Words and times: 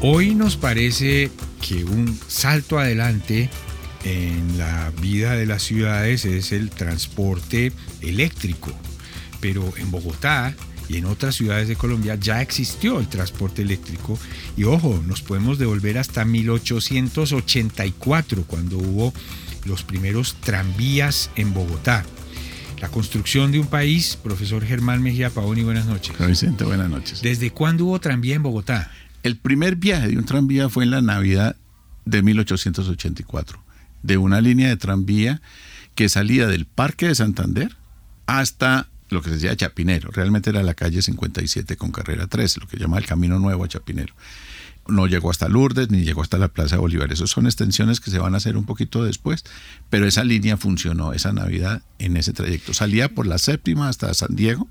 Hoy 0.00 0.36
nos 0.36 0.56
parece 0.56 1.28
que 1.60 1.82
un 1.82 2.16
salto 2.28 2.78
adelante 2.78 3.50
en 4.04 4.56
la 4.56 4.92
vida 5.02 5.32
de 5.32 5.44
las 5.44 5.64
ciudades 5.64 6.24
es 6.24 6.52
el 6.52 6.70
transporte 6.70 7.72
eléctrico, 8.00 8.70
pero 9.40 9.72
en 9.76 9.90
Bogotá 9.90 10.54
y 10.88 10.98
en 10.98 11.06
otras 11.06 11.34
ciudades 11.34 11.66
de 11.66 11.74
Colombia 11.74 12.14
ya 12.14 12.40
existió 12.40 13.00
el 13.00 13.08
transporte 13.08 13.62
eléctrico 13.62 14.16
y 14.56 14.62
ojo, 14.62 15.02
nos 15.04 15.20
podemos 15.20 15.58
devolver 15.58 15.98
hasta 15.98 16.24
1884 16.24 18.44
cuando 18.46 18.78
hubo 18.78 19.12
los 19.64 19.82
primeros 19.82 20.36
tranvías 20.36 21.32
en 21.34 21.52
Bogotá. 21.52 22.04
La 22.80 22.88
construcción 22.88 23.50
de 23.50 23.58
un 23.58 23.66
país, 23.66 24.16
profesor 24.22 24.64
Germán 24.64 25.02
Mejía 25.02 25.30
Paoni, 25.30 25.64
buenas 25.64 25.86
noches. 25.86 26.14
Vicente, 26.24 26.62
buenas 26.62 26.88
noches. 26.88 27.20
¿Desde 27.20 27.50
cuándo 27.50 27.86
hubo 27.86 27.98
tranvía 27.98 28.36
en 28.36 28.44
Bogotá? 28.44 28.92
El 29.22 29.36
primer 29.36 29.76
viaje 29.76 30.08
de 30.08 30.18
un 30.18 30.24
tranvía 30.24 30.68
fue 30.68 30.84
en 30.84 30.90
la 30.90 31.02
Navidad 31.02 31.56
de 32.04 32.22
1884, 32.22 33.62
de 34.02 34.16
una 34.16 34.40
línea 34.40 34.68
de 34.68 34.76
tranvía 34.76 35.40
que 35.94 36.08
salía 36.08 36.46
del 36.46 36.66
Parque 36.66 37.08
de 37.08 37.14
Santander 37.14 37.76
hasta 38.26 38.88
lo 39.10 39.22
que 39.22 39.30
se 39.30 39.36
decía 39.36 39.56
Chapinero. 39.56 40.10
Realmente 40.10 40.50
era 40.50 40.62
la 40.62 40.74
calle 40.74 41.02
57 41.02 41.76
con 41.76 41.90
carrera 41.90 42.26
13, 42.26 42.60
lo 42.60 42.68
que 42.68 42.78
llama 42.78 42.98
el 42.98 43.06
Camino 43.06 43.38
Nuevo 43.38 43.64
a 43.64 43.68
Chapinero 43.68 44.14
no 44.88 45.06
llegó 45.06 45.30
hasta 45.30 45.48
Lourdes 45.48 45.90
ni 45.90 46.02
llegó 46.02 46.22
hasta 46.22 46.38
la 46.38 46.48
Plaza 46.48 46.76
de 46.76 46.80
Bolívar. 46.80 47.12
Esas 47.12 47.30
son 47.30 47.46
extensiones 47.46 48.00
que 48.00 48.10
se 48.10 48.18
van 48.18 48.34
a 48.34 48.38
hacer 48.38 48.56
un 48.56 48.64
poquito 48.64 49.04
después, 49.04 49.44
pero 49.90 50.06
esa 50.06 50.24
línea 50.24 50.56
funcionó 50.56 51.12
esa 51.12 51.32
Navidad 51.32 51.82
en 51.98 52.16
ese 52.16 52.32
trayecto. 52.32 52.74
Salía 52.74 53.08
por 53.14 53.26
la 53.26 53.38
séptima 53.38 53.88
hasta 53.88 54.12
San 54.14 54.34
Diego, 54.34 54.66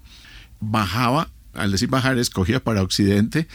bajaba, 0.60 1.30
al 1.54 1.72
decir 1.72 1.90
bajar, 1.90 2.18
escogía 2.18 2.60
para 2.60 2.82
Occidente 2.82 3.48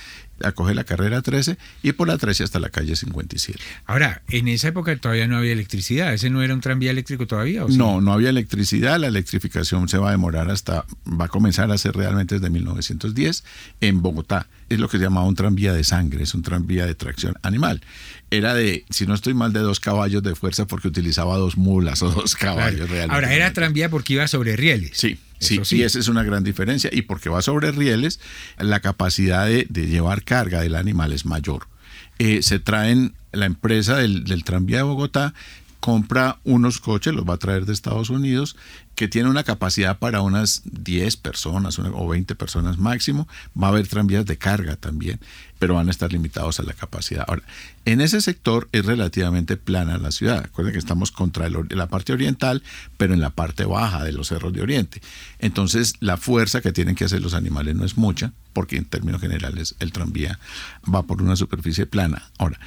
acoge 0.45 0.75
la 0.75 0.85
carrera 0.85 1.23
13 1.23 1.57
y 1.83 1.93
por 1.93 2.09
la 2.09 2.19
13 2.19 2.45
hasta 2.45 2.61
la 2.61 2.71
calle 2.71 2.97
57. 2.97 3.59
Ahora, 3.87 4.23
en 4.29 4.49
esa 4.49 4.69
época 4.69 4.97
todavía 4.97 5.27
no 5.27 5.37
había 5.37 5.53
electricidad, 5.53 6.13
¿ese 6.13 6.31
no 6.31 6.43
era 6.43 6.55
un 6.55 6.61
tranvía 6.61 6.91
eléctrico 6.91 7.27
todavía? 7.27 7.65
No, 7.69 8.01
no 8.01 8.13
había 8.13 8.31
electricidad, 8.31 8.99
la 8.99 9.09
electrificación 9.09 9.89
se 9.89 9.99
va 9.99 10.09
a 10.09 10.13
demorar 10.13 10.51
hasta, 10.51 10.85
va 11.09 11.27
a 11.27 11.29
comenzar 11.29 11.71
a 11.71 11.79
ser 11.79 11.95
realmente 11.95 12.37
desde 12.37 12.51
1910 12.51 13.45
en 13.81 14.03
Bogotá. 14.03 14.47
Es 14.69 14.79
lo 14.79 14.89
que 14.89 14.97
se 14.97 15.05
llamaba 15.05 15.27
un 15.27 15.35
tranvía 15.35 15.73
de 15.73 15.85
sangre, 15.85 16.25
es 16.25 16.35
un 16.35 16.43
tranvía 16.43 16.87
de 16.87 16.95
tracción 16.95 17.35
animal. 17.43 17.83
Era 18.31 18.55
de, 18.55 18.85
si 18.89 19.07
no 19.07 19.15
estoy 19.15 19.35
mal, 19.35 19.53
de 19.53 19.61
dos 19.61 19.81
caballos 19.81 20.23
de 20.23 20.35
fuerza 20.35 20.67
porque 20.67 20.89
utilizaba 20.89 21.37
dos 21.37 21.59
mulas 21.59 22.03
o 22.03 22.11
dos 22.11 22.35
caballos 22.37 22.89
realmente. 22.89 23.15
Ahora, 23.15 23.35
era 23.35 23.53
tranvía 23.53 23.91
porque 23.91 24.15
iba 24.15 24.27
sobre 24.29 24.57
rieles. 24.57 24.93
Sí. 24.95 25.19
Sí, 25.43 25.61
y 25.77 25.83
esa 25.83 25.99
es 25.99 26.09
una 26.09 26.23
gran 26.23 26.45
diferencia. 26.45 26.91
Y 26.93 27.03
porque 27.03 27.29
va 27.29 27.43
sobre 27.43 27.73
rieles, 27.73 28.21
la 28.59 28.81
capacidad 28.81 29.47
de, 29.47 29.67
llevar 29.67 30.23
carga 30.23 30.61
del 30.61 30.75
animal 30.75 31.13
es 31.13 31.27
mayor. 31.27 31.69
Eh, 32.19 32.43
se 32.43 32.59
traen, 32.59 33.15
la 33.33 33.47
empresa 33.47 33.97
del, 33.97 34.25
del 34.25 34.45
tranvía 34.45 34.79
de 34.79 34.83
Bogotá 34.85 35.35
compra 35.83 36.39
unos 36.45 36.79
coches, 36.79 37.13
los 37.13 37.29
va 37.29 37.35
a 37.35 37.39
traer 37.39 37.67
de 37.67 37.73
Estados 37.73 38.09
Unidos, 38.09 38.55
que 38.95 39.09
tiene 39.09 39.29
una 39.29 39.43
capacidad 39.43 39.99
para 39.99 40.21
unas 40.21 40.63
10 40.65 41.17
personas 41.17 41.77
o 41.81 42.07
20 42.07 42.37
personas 42.37 42.79
máximo. 42.79 43.27
Va 43.61 43.67
a 43.67 43.71
haber 43.71 43.89
tranvías 43.89 44.25
de 44.25 44.39
carga 44.39 44.77
también, 44.77 45.19
pero 45.59 45.75
van 45.75 45.89
a 45.89 45.91
estar 45.91 46.13
limitados 46.13 46.61
a 46.61 46.63
la 46.63 46.73
capacidad. 46.73 47.25
Ahora, 47.27 47.43
en 47.85 48.01
ese 48.01 48.21
sector 48.21 48.69
es 48.71 48.87
relativamente 48.87 49.57
plana 49.57 49.99
la 49.99 50.13
ciudad. 50.13 50.45
Recuerden 50.45 50.73
que 50.73 50.79
estamos 50.79 51.11
contra 51.11 51.49
la 51.51 51.89
parte 51.89 52.13
oriental, 52.13 52.63
pero 52.97 53.13
en 53.13 53.21
la 53.21 53.31
parte 53.31 53.65
baja 53.65 54.05
de 54.05 54.13
los 54.13 54.29
cerros 54.29 54.53
de 54.53 54.63
Oriente. 54.63 55.03
Entonces, 55.41 55.95
la 55.99 56.17
fuerza 56.17 56.61
que 56.61 56.71
tienen 56.71 56.95
que 56.95 57.07
hacer 57.07 57.21
los 57.21 57.35
animales 57.35 57.75
no 57.75 57.85
es 57.85 57.97
mucha, 57.97 58.33
porque 58.53 58.77
en 58.77 58.85
términos 58.85 59.21
generales 59.21 59.75
el 59.81 59.91
tranvía 59.91 60.39
va 60.83 61.03
por 61.03 61.23
una 61.23 61.35
superficie 61.35 61.87
plana. 61.87 62.31
Ahora, 62.39 62.61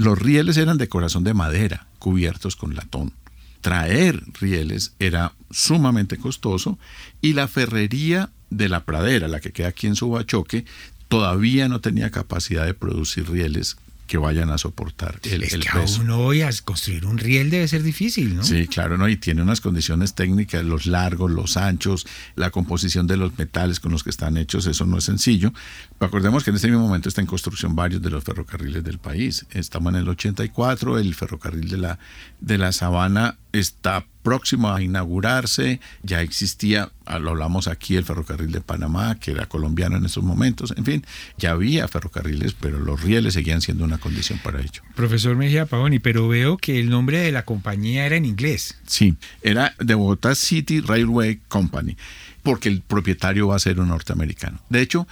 los 0.00 0.18
rieles 0.18 0.56
eran 0.56 0.78
de 0.78 0.88
corazón 0.88 1.24
de 1.24 1.34
madera, 1.34 1.86
cubiertos 1.98 2.56
con 2.56 2.74
latón. 2.74 3.12
Traer 3.60 4.22
rieles 4.40 4.94
era 4.98 5.34
sumamente 5.50 6.16
costoso 6.16 6.78
y 7.20 7.34
la 7.34 7.48
ferrería 7.48 8.30
de 8.48 8.70
la 8.70 8.86
pradera, 8.86 9.28
la 9.28 9.40
que 9.40 9.52
queda 9.52 9.68
aquí 9.68 9.88
en 9.88 9.96
Subachoque, 9.96 10.64
todavía 11.08 11.68
no 11.68 11.82
tenía 11.82 12.10
capacidad 12.10 12.64
de 12.64 12.72
producir 12.72 13.30
rieles 13.30 13.76
que 14.10 14.18
vayan 14.18 14.50
a 14.50 14.58
soportar 14.58 15.20
el, 15.22 15.44
es 15.44 15.54
el 15.54 15.62
que 15.62 15.70
peso. 15.70 16.00
uno 16.00 16.18
hoy 16.18 16.42
a 16.42 16.50
construir 16.64 17.06
un 17.06 17.16
riel 17.16 17.48
debe 17.48 17.68
ser 17.68 17.84
difícil, 17.84 18.34
¿no? 18.34 18.42
Sí, 18.42 18.66
claro, 18.66 18.98
¿no? 18.98 19.08
Y 19.08 19.16
tiene 19.16 19.40
unas 19.40 19.60
condiciones 19.60 20.14
técnicas, 20.14 20.64
los 20.64 20.86
largos, 20.86 21.30
los 21.30 21.56
anchos, 21.56 22.08
la 22.34 22.50
composición 22.50 23.06
de 23.06 23.16
los 23.16 23.38
metales 23.38 23.78
con 23.78 23.92
los 23.92 24.02
que 24.02 24.10
están 24.10 24.36
hechos, 24.36 24.66
eso 24.66 24.84
no 24.84 24.98
es 24.98 25.04
sencillo. 25.04 25.52
Pero 25.96 26.08
acordemos 26.08 26.42
que 26.42 26.50
en 26.50 26.56
este 26.56 26.66
mismo 26.66 26.82
momento 26.82 27.08
está 27.08 27.20
en 27.20 27.28
construcción 27.28 27.76
varios 27.76 28.02
de 28.02 28.10
los 28.10 28.24
ferrocarriles 28.24 28.82
del 28.82 28.98
país. 28.98 29.46
Estamos 29.52 29.94
en 29.94 30.00
el 30.00 30.08
84, 30.08 30.98
el 30.98 31.14
ferrocarril 31.14 31.68
de 31.68 31.76
la, 31.76 31.98
de 32.40 32.58
la 32.58 32.72
Sabana 32.72 33.38
está 33.52 34.06
próximo 34.22 34.70
a 34.70 34.82
inaugurarse, 34.82 35.80
ya 36.02 36.20
existía, 36.22 36.90
ah, 37.06 37.18
lo 37.18 37.30
hablamos 37.30 37.68
aquí, 37.68 37.96
el 37.96 38.04
ferrocarril 38.04 38.52
de 38.52 38.60
Panamá, 38.60 39.18
que 39.18 39.32
era 39.32 39.46
colombiano 39.46 39.96
en 39.96 40.04
esos 40.04 40.22
momentos, 40.22 40.74
en 40.76 40.84
fin, 40.84 41.06
ya 41.38 41.52
había 41.52 41.88
ferrocarriles, 41.88 42.54
pero 42.54 42.78
los 42.78 43.02
rieles 43.02 43.34
seguían 43.34 43.60
siendo 43.60 43.84
una 43.84 43.98
condición 43.98 44.38
para 44.42 44.60
ello. 44.60 44.82
Profesor 44.94 45.36
Mejía 45.36 45.66
Paoni, 45.66 45.98
pero 45.98 46.28
veo 46.28 46.56
que 46.56 46.80
el 46.80 46.90
nombre 46.90 47.18
de 47.18 47.32
la 47.32 47.44
compañía 47.44 48.06
era 48.06 48.16
en 48.16 48.24
inglés. 48.24 48.76
Sí, 48.86 49.16
era 49.42 49.74
de 49.78 49.94
Bogotá 49.94 50.34
City 50.34 50.80
Railway 50.80 51.40
Company, 51.48 51.96
porque 52.42 52.68
el 52.68 52.80
propietario 52.82 53.48
va 53.48 53.56
a 53.56 53.60
ser 53.60 53.80
un 53.80 53.88
norteamericano. 53.88 54.60
De 54.68 54.80
hecho, 54.80 55.06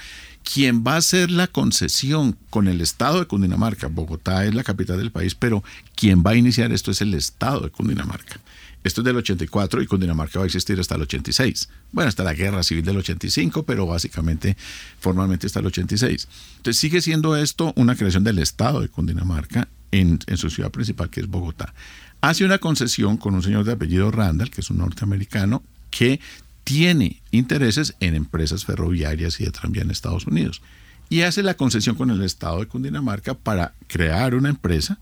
quien 0.50 0.82
va 0.82 0.94
a 0.94 0.98
hacer 0.98 1.30
la 1.30 1.46
concesión 1.46 2.36
con 2.48 2.68
el 2.68 2.80
Estado 2.80 3.20
de 3.20 3.26
Cundinamarca, 3.26 3.88
Bogotá 3.88 4.46
es 4.46 4.54
la 4.54 4.64
capital 4.64 4.96
del 4.96 5.10
país, 5.10 5.34
pero 5.34 5.62
quien 5.94 6.22
va 6.24 6.30
a 6.30 6.36
iniciar 6.36 6.72
esto 6.72 6.90
es 6.90 7.02
el 7.02 7.12
Estado 7.14 7.60
de 7.60 7.70
Cundinamarca. 7.70 8.40
Esto 8.84 9.00
es 9.00 9.04
del 9.04 9.16
84 9.16 9.82
y 9.82 9.86
Cundinamarca 9.86 10.38
va 10.38 10.44
a 10.44 10.46
existir 10.46 10.78
hasta 10.78 10.94
el 10.94 11.02
86. 11.02 11.68
Bueno, 11.92 12.08
hasta 12.08 12.24
la 12.24 12.34
guerra 12.34 12.62
civil 12.62 12.84
del 12.84 12.98
85, 12.98 13.64
pero 13.64 13.86
básicamente, 13.86 14.56
formalmente 15.00 15.46
hasta 15.46 15.60
el 15.60 15.66
86. 15.66 16.28
Entonces 16.58 16.78
sigue 16.78 17.00
siendo 17.00 17.36
esto 17.36 17.72
una 17.76 17.96
creación 17.96 18.24
del 18.24 18.38
Estado 18.38 18.80
de 18.80 18.88
Cundinamarca 18.88 19.68
en, 19.90 20.18
en 20.26 20.36
su 20.36 20.50
ciudad 20.50 20.70
principal, 20.70 21.10
que 21.10 21.20
es 21.20 21.28
Bogotá. 21.28 21.74
Hace 22.20 22.44
una 22.44 22.58
concesión 22.58 23.16
con 23.16 23.34
un 23.34 23.42
señor 23.42 23.64
de 23.64 23.72
apellido 23.72 24.10
Randall, 24.10 24.50
que 24.50 24.60
es 24.60 24.70
un 24.70 24.78
norteamericano, 24.78 25.62
que 25.90 26.20
tiene 26.64 27.22
intereses 27.30 27.94
en 28.00 28.14
empresas 28.14 28.64
ferroviarias 28.64 29.40
y 29.40 29.44
de 29.44 29.50
tranvía 29.50 29.82
en 29.82 29.90
Estados 29.90 30.26
Unidos. 30.26 30.60
Y 31.08 31.22
hace 31.22 31.42
la 31.42 31.54
concesión 31.54 31.96
con 31.96 32.10
el 32.10 32.22
Estado 32.22 32.60
de 32.60 32.66
Cundinamarca 32.66 33.34
para 33.34 33.72
crear 33.86 34.34
una 34.34 34.50
empresa 34.50 34.98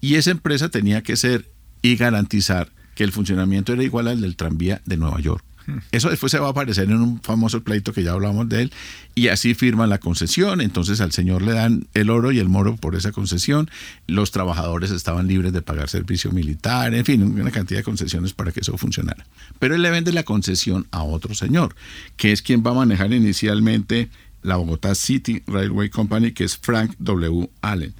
y 0.00 0.16
esa 0.16 0.32
empresa 0.32 0.68
tenía 0.68 1.02
que 1.02 1.16
ser 1.16 1.48
y 1.82 1.96
garantizar 1.96 2.72
que 2.94 3.04
el 3.04 3.12
funcionamiento 3.12 3.72
era 3.72 3.82
igual 3.82 4.08
al 4.08 4.20
del 4.20 4.36
tranvía 4.36 4.80
de 4.84 4.96
Nueva 4.96 5.20
York. 5.20 5.44
Eso 5.92 6.10
después 6.10 6.30
se 6.30 6.38
va 6.38 6.48
a 6.48 6.50
aparecer 6.50 6.90
en 6.90 7.00
un 7.00 7.20
famoso 7.22 7.62
pleito 7.62 7.92
que 7.92 8.02
ya 8.02 8.12
hablamos 8.12 8.48
de 8.48 8.62
él, 8.62 8.72
y 9.14 9.28
así 9.28 9.54
firman 9.54 9.88
la 9.88 9.98
concesión, 9.98 10.60
entonces 10.60 11.00
al 11.00 11.12
señor 11.12 11.42
le 11.42 11.52
dan 11.52 11.86
el 11.94 12.10
oro 12.10 12.32
y 12.32 12.38
el 12.38 12.48
moro 12.48 12.76
por 12.76 12.94
esa 12.94 13.12
concesión, 13.12 13.70
los 14.06 14.30
trabajadores 14.30 14.90
estaban 14.90 15.26
libres 15.26 15.52
de 15.52 15.62
pagar 15.62 15.88
servicio 15.88 16.32
militar, 16.32 16.94
en 16.94 17.04
fin, 17.04 17.22
una 17.22 17.50
cantidad 17.50 17.80
de 17.80 17.84
concesiones 17.84 18.32
para 18.34 18.52
que 18.52 18.60
eso 18.60 18.76
funcionara. 18.76 19.24
Pero 19.58 19.74
él 19.74 19.82
le 19.82 19.90
vende 19.90 20.12
la 20.12 20.24
concesión 20.24 20.86
a 20.90 21.02
otro 21.02 21.34
señor, 21.34 21.74
que 22.16 22.32
es 22.32 22.42
quien 22.42 22.62
va 22.62 22.72
a 22.72 22.74
manejar 22.74 23.12
inicialmente 23.12 24.10
la 24.42 24.56
Bogotá 24.56 24.94
City 24.94 25.42
Railway 25.46 25.88
Company, 25.88 26.32
que 26.32 26.44
es 26.44 26.58
Frank 26.58 26.94
W. 26.98 27.48
Allen 27.62 27.94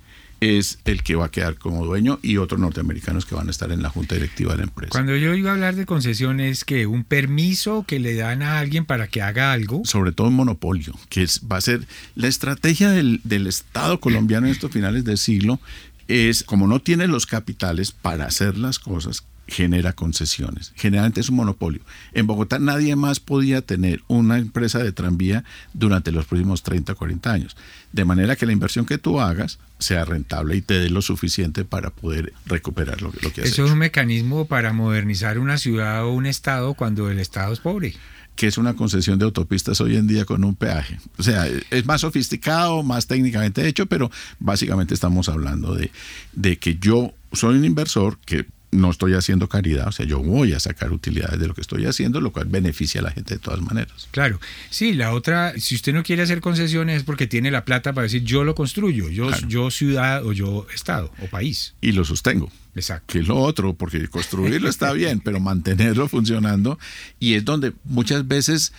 es 0.44 0.78
el 0.84 1.02
que 1.02 1.14
va 1.14 1.26
a 1.26 1.30
quedar 1.30 1.56
como 1.56 1.84
dueño 1.84 2.18
y 2.22 2.36
otros 2.36 2.60
norteamericanos 2.60 3.26
que 3.26 3.34
van 3.34 3.48
a 3.48 3.50
estar 3.50 3.70
en 3.72 3.82
la 3.82 3.90
junta 3.90 4.14
directiva 4.14 4.52
de 4.52 4.58
la 4.58 4.64
empresa. 4.64 4.90
Cuando 4.90 5.16
yo 5.16 5.34
iba 5.34 5.50
a 5.50 5.54
hablar 5.54 5.74
de 5.74 5.86
concesiones, 5.86 6.64
que 6.64 6.86
un 6.86 7.04
permiso 7.04 7.84
que 7.86 7.98
le 7.98 8.14
dan 8.14 8.42
a 8.42 8.58
alguien 8.58 8.84
para 8.84 9.08
que 9.08 9.22
haga 9.22 9.52
algo. 9.52 9.82
Sobre 9.84 10.12
todo 10.12 10.28
un 10.28 10.34
monopolio, 10.34 10.94
que 11.08 11.22
es, 11.22 11.40
va 11.50 11.56
a 11.56 11.60
ser 11.60 11.86
la 12.14 12.28
estrategia 12.28 12.90
del, 12.90 13.20
del 13.24 13.46
Estado 13.46 14.00
colombiano 14.00 14.46
en 14.46 14.52
estos 14.52 14.70
finales 14.70 15.04
del 15.04 15.18
siglo 15.18 15.60
es, 16.08 16.42
como 16.42 16.66
no 16.66 16.80
tiene 16.80 17.06
los 17.06 17.26
capitales 17.26 17.92
para 17.92 18.26
hacer 18.26 18.58
las 18.58 18.78
cosas, 18.78 19.24
genera 19.46 19.92
concesiones. 19.92 20.72
Generalmente 20.76 21.20
es 21.20 21.28
un 21.28 21.36
monopolio. 21.36 21.82
En 22.12 22.26
Bogotá 22.26 22.58
nadie 22.58 22.96
más 22.96 23.20
podía 23.20 23.62
tener 23.62 24.02
una 24.08 24.38
empresa 24.38 24.78
de 24.78 24.92
tranvía 24.92 25.44
durante 25.72 26.12
los 26.12 26.26
próximos 26.26 26.62
30 26.62 26.92
o 26.92 26.96
40 26.96 27.32
años. 27.32 27.56
De 27.92 28.04
manera 28.04 28.36
que 28.36 28.46
la 28.46 28.52
inversión 28.52 28.86
que 28.86 28.98
tú 28.98 29.20
hagas 29.20 29.58
sea 29.78 30.04
rentable 30.04 30.56
y 30.56 30.62
te 30.62 30.74
dé 30.74 30.90
lo 30.90 31.02
suficiente 31.02 31.64
para 31.64 31.90
poder 31.90 32.32
recuperar 32.46 33.02
lo, 33.02 33.12
que 33.12 33.42
has 33.42 33.48
Eso 33.48 33.64
es 33.64 33.70
un 33.70 33.78
mecanismo 33.78 34.46
para 34.46 34.72
modernizar 34.72 35.38
una 35.38 35.58
ciudad 35.58 36.04
o 36.04 36.12
un 36.12 36.26
estado 36.26 36.74
cuando 36.74 37.10
el 37.10 37.18
estado 37.18 37.52
es 37.52 37.60
pobre 37.60 37.94
que 38.36 38.48
es 38.48 38.58
una 38.58 38.74
concesión 38.74 39.16
de 39.20 39.26
autopistas 39.26 39.80
hoy 39.80 39.96
en 39.96 40.08
día 40.08 40.24
con 40.24 40.42
un 40.42 40.56
peaje. 40.56 40.98
O 41.18 41.22
sea, 41.22 41.46
es 41.70 41.86
más 41.86 42.00
sofisticado, 42.00 42.82
más 42.82 43.06
técnicamente 43.06 43.64
hecho, 43.64 43.86
pero 43.86 44.10
básicamente 44.40 44.92
estamos 44.92 45.28
hablando 45.28 45.76
de, 45.76 45.92
de 46.32 46.56
que 46.56 46.76
yo 46.76 47.14
soy 47.32 47.56
un 47.56 47.64
inversor 47.64 48.18
que 48.26 48.44
no 48.74 48.90
estoy 48.90 49.14
haciendo 49.14 49.48
caridad, 49.48 49.88
o 49.88 49.92
sea, 49.92 50.04
yo 50.06 50.20
voy 50.20 50.52
a 50.52 50.60
sacar 50.60 50.92
utilidades 50.92 51.38
de 51.38 51.46
lo 51.46 51.54
que 51.54 51.60
estoy 51.60 51.86
haciendo, 51.86 52.20
lo 52.20 52.32
cual 52.32 52.46
beneficia 52.46 53.00
a 53.00 53.04
la 53.04 53.10
gente 53.10 53.34
de 53.34 53.40
todas 53.40 53.60
maneras. 53.60 54.08
Claro, 54.10 54.40
sí, 54.70 54.92
la 54.92 55.12
otra, 55.12 55.54
si 55.58 55.74
usted 55.74 55.92
no 55.92 56.02
quiere 56.02 56.22
hacer 56.22 56.40
concesiones 56.40 56.98
es 56.98 57.02
porque 57.04 57.26
tiene 57.26 57.50
la 57.50 57.64
plata 57.64 57.92
para 57.92 58.04
decir 58.04 58.24
yo 58.24 58.44
lo 58.44 58.54
construyo, 58.54 59.08
yo, 59.08 59.30
yo 59.48 59.70
ciudad 59.70 60.24
o 60.24 60.32
yo 60.32 60.66
estado 60.74 61.12
o 61.22 61.26
país. 61.26 61.74
Y 61.80 61.92
lo 61.92 62.04
sostengo. 62.04 62.50
Exacto. 62.74 63.12
Que 63.12 63.20
es 63.20 63.28
lo 63.28 63.36
otro, 63.36 63.74
porque 63.74 64.08
construirlo 64.08 64.68
está 64.68 64.92
bien, 64.92 65.20
pero 65.20 65.38
mantenerlo 65.38 66.08
funcionando. 66.08 66.78
Y 67.20 67.34
es 67.34 67.44
donde 67.44 67.72
muchas 67.84 68.26
veces 68.26 68.72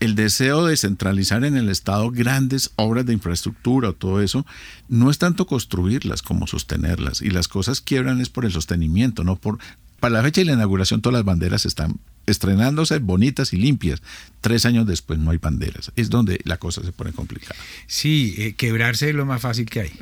el 0.00 0.14
deseo 0.14 0.64
de 0.64 0.76
centralizar 0.76 1.44
en 1.44 1.56
el 1.56 1.68
Estado 1.68 2.10
grandes 2.10 2.70
obras 2.76 3.04
de 3.06 3.12
infraestructura 3.12 3.90
o 3.90 3.92
todo 3.92 4.22
eso, 4.22 4.46
no 4.88 5.10
es 5.10 5.18
tanto 5.18 5.46
construirlas 5.46 6.22
como 6.22 6.46
sostenerlas. 6.46 7.20
Y 7.20 7.30
las 7.30 7.48
cosas 7.48 7.82
quiebran 7.82 8.20
es 8.20 8.30
por 8.30 8.44
el 8.44 8.52
sostenimiento, 8.52 9.22
no 9.24 9.36
por... 9.36 9.58
Para 10.00 10.14
la 10.14 10.22
fecha 10.22 10.40
de 10.40 10.46
la 10.46 10.54
inauguración 10.54 11.02
todas 11.02 11.12
las 11.12 11.26
banderas 11.26 11.66
están 11.66 12.00
estrenándose 12.30 12.98
bonitas 12.98 13.52
y 13.52 13.56
limpias. 13.56 14.02
Tres 14.40 14.64
años 14.64 14.86
después 14.86 15.18
no 15.18 15.30
hay 15.30 15.38
banderas. 15.38 15.92
Es 15.96 16.08
donde 16.08 16.40
la 16.44 16.56
cosa 16.56 16.82
se 16.82 16.92
pone 16.92 17.12
complicada. 17.12 17.56
Sí, 17.86 18.34
eh, 18.38 18.54
quebrarse 18.54 19.10
es 19.10 19.14
lo 19.14 19.26
más 19.26 19.42
fácil 19.42 19.66
que 19.66 19.80
hay. 19.80 19.92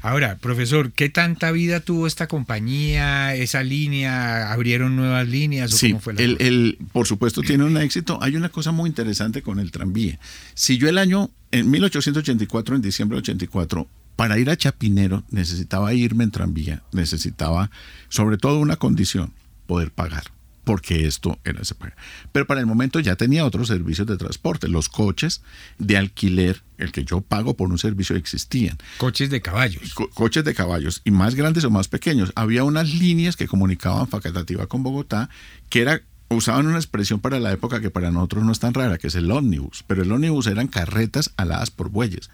Ahora, 0.00 0.36
profesor, 0.36 0.92
¿qué 0.92 1.08
tanta 1.08 1.50
vida 1.50 1.80
tuvo 1.80 2.06
esta 2.06 2.28
compañía, 2.28 3.34
esa 3.34 3.62
línea? 3.62 4.52
¿Abrieron 4.52 4.96
nuevas 4.96 5.28
líneas? 5.28 5.72
sí, 5.72 5.88
cómo 5.88 6.00
fue 6.00 6.14
el, 6.18 6.78
por 6.92 7.06
supuesto 7.06 7.42
tiene 7.42 7.64
un 7.64 7.76
éxito. 7.76 8.18
Hay 8.22 8.36
una 8.36 8.48
cosa 8.48 8.72
muy 8.72 8.88
interesante 8.88 9.42
con 9.42 9.58
el 9.58 9.70
tranvía. 9.70 10.18
Si 10.54 10.78
yo 10.78 10.88
el 10.88 10.98
año, 10.98 11.30
en 11.50 11.70
1884, 11.70 12.76
en 12.76 12.82
diciembre 12.82 13.16
de 13.16 13.20
84, 13.20 13.88
para 14.16 14.38
ir 14.38 14.50
a 14.50 14.56
Chapinero 14.56 15.24
necesitaba 15.30 15.92
irme 15.94 16.24
en 16.24 16.30
tranvía, 16.30 16.82
necesitaba 16.92 17.70
sobre 18.08 18.36
todo 18.36 18.60
una 18.60 18.76
condición, 18.76 19.32
poder 19.66 19.90
pagar 19.90 20.24
porque 20.64 21.06
esto 21.06 21.38
era 21.44 21.62
ese 21.62 21.74
Pero 22.32 22.46
para 22.46 22.60
el 22.60 22.66
momento 22.66 23.00
ya 23.00 23.16
tenía 23.16 23.44
otros 23.44 23.68
servicios 23.68 24.06
de 24.06 24.16
transporte. 24.16 24.68
Los 24.68 24.88
coches 24.88 25.42
de 25.78 25.96
alquiler, 25.96 26.62
el 26.78 26.90
que 26.90 27.04
yo 27.04 27.20
pago 27.20 27.54
por 27.54 27.70
un 27.70 27.78
servicio, 27.78 28.16
existían. 28.16 28.78
Coches 28.98 29.30
de 29.30 29.40
caballos. 29.40 29.94
coches 30.14 30.44
de 30.44 30.54
caballos, 30.54 31.02
y 31.04 31.10
más 31.10 31.34
grandes 31.34 31.64
o 31.64 31.70
más 31.70 31.88
pequeños. 31.88 32.32
Había 32.34 32.64
unas 32.64 32.94
líneas 32.94 33.36
que 33.36 33.46
comunicaban 33.46 34.08
Facatativa 34.08 34.66
con 34.66 34.82
Bogotá, 34.82 35.28
que 35.68 35.82
era 35.82 36.02
usaban 36.30 36.66
una 36.66 36.78
expresión 36.78 37.20
para 37.20 37.38
la 37.38 37.52
época 37.52 37.80
que 37.80 37.90
para 37.90 38.10
nosotros 38.10 38.44
no 38.44 38.52
es 38.52 38.58
tan 38.58 38.74
rara, 38.74 38.98
que 38.98 39.08
es 39.08 39.14
el 39.14 39.30
ómnibus. 39.30 39.84
Pero 39.86 40.02
el 40.02 40.10
ómnibus 40.10 40.46
eran 40.46 40.68
carretas 40.68 41.32
aladas 41.36 41.70
por 41.70 41.90
bueyes. 41.90 42.30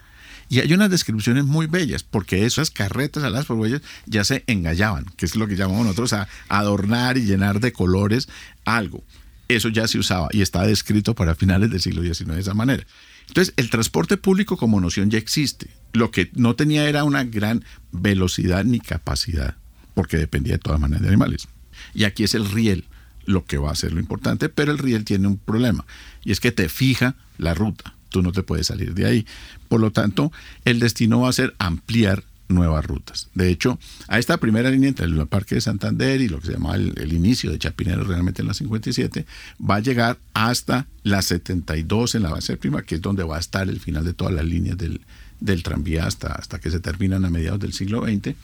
Y 0.50 0.58
hay 0.58 0.74
unas 0.74 0.90
descripciones 0.90 1.44
muy 1.44 1.68
bellas, 1.68 2.02
porque 2.02 2.44
esas 2.44 2.70
carretas 2.70 3.22
a 3.22 3.30
las 3.30 3.48
huellas 3.48 3.82
ya 4.06 4.24
se 4.24 4.42
engallaban, 4.48 5.06
que 5.16 5.24
es 5.24 5.36
lo 5.36 5.46
que 5.46 5.54
llamamos 5.54 5.84
nosotros 5.86 6.12
a 6.12 6.28
adornar 6.48 7.16
y 7.16 7.24
llenar 7.24 7.60
de 7.60 7.72
colores 7.72 8.28
algo. 8.64 9.04
Eso 9.46 9.68
ya 9.68 9.86
se 9.86 9.98
usaba 9.98 10.28
y 10.32 10.42
está 10.42 10.66
descrito 10.66 11.14
para 11.14 11.36
finales 11.36 11.70
del 11.70 11.80
siglo 11.80 12.02
XIX 12.02 12.34
de 12.34 12.40
esa 12.40 12.54
manera. 12.54 12.84
Entonces, 13.28 13.54
el 13.56 13.70
transporte 13.70 14.16
público 14.16 14.56
como 14.56 14.80
noción 14.80 15.08
ya 15.08 15.18
existe. 15.18 15.70
Lo 15.92 16.10
que 16.10 16.30
no 16.34 16.56
tenía 16.56 16.88
era 16.88 17.04
una 17.04 17.22
gran 17.22 17.64
velocidad 17.92 18.64
ni 18.64 18.80
capacidad, 18.80 19.56
porque 19.94 20.16
dependía 20.16 20.54
de 20.54 20.58
todas 20.58 20.80
maneras 20.80 21.02
de 21.02 21.08
animales. 21.08 21.46
Y 21.94 22.02
aquí 22.02 22.24
es 22.24 22.34
el 22.34 22.50
riel 22.50 22.86
lo 23.24 23.44
que 23.44 23.58
va 23.58 23.70
a 23.70 23.76
ser 23.76 23.92
lo 23.92 24.00
importante, 24.00 24.48
pero 24.48 24.72
el 24.72 24.78
riel 24.78 25.04
tiene 25.04 25.28
un 25.28 25.38
problema, 25.38 25.86
y 26.24 26.32
es 26.32 26.40
que 26.40 26.50
te 26.50 26.68
fija 26.68 27.14
la 27.38 27.54
ruta 27.54 27.94
tú 28.10 28.22
no 28.22 28.32
te 28.32 28.42
puedes 28.42 28.66
salir 28.66 28.94
de 28.94 29.06
ahí. 29.06 29.26
Por 29.68 29.80
lo 29.80 29.90
tanto, 29.90 30.32
el 30.64 30.78
destino 30.80 31.20
va 31.20 31.30
a 31.30 31.32
ser 31.32 31.54
ampliar 31.58 32.24
nuevas 32.50 32.84
rutas. 32.84 33.28
De 33.34 33.48
hecho, 33.48 33.78
a 34.08 34.18
esta 34.18 34.36
primera 34.36 34.70
línea 34.70 34.88
entre 34.88 35.06
el 35.06 35.26
Parque 35.26 35.54
de 35.54 35.60
Santander 35.60 36.20
y 36.20 36.28
lo 36.28 36.40
que 36.40 36.48
se 36.48 36.52
llama 36.52 36.74
el, 36.74 37.12
inicio 37.12 37.50
de 37.50 37.58
Chapinero 37.58 38.04
realmente 38.04 38.42
en 38.42 38.48
la 38.48 38.54
57, 38.54 39.24
va 39.58 39.76
a 39.76 39.80
llegar 39.80 40.18
hasta 40.34 40.86
la 41.02 41.22
72 41.22 42.16
en 42.16 42.22
la 42.22 42.30
base 42.30 42.56
prima, 42.56 42.82
que 42.82 42.96
es 42.96 43.00
donde 43.00 43.22
va 43.22 43.36
a 43.36 43.40
estar 43.40 43.68
el 43.68 43.80
final 43.80 44.04
de 44.04 44.12
todas 44.12 44.34
las 44.34 44.44
líneas 44.44 44.76
del, 44.76 45.00
del 45.40 45.62
tranvía 45.62 46.06
hasta, 46.06 46.32
hasta 46.32 46.58
que 46.58 46.70
se 46.70 46.80
terminan 46.80 47.24
a 47.24 47.30
mediados 47.30 47.60
del 47.60 47.72
siglo 47.72 48.04
XX. 48.04 48.34